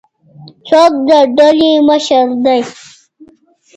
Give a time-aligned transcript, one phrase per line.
[0.67, 2.61] څوک د ډلي مشر دی؟